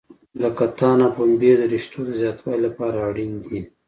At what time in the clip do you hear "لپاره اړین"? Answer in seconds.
2.67-3.33